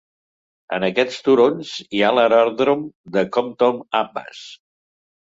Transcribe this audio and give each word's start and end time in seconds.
En 0.77 0.85
aquests 0.87 1.19
turons 1.27 1.75
hi 1.99 2.03
ha 2.03 2.11
l'aeròdrom 2.17 2.85
de 3.19 3.27
Compton 3.39 3.83
Abbas. 4.05 4.47